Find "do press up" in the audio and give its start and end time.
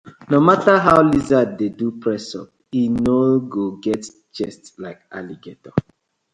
1.79-2.49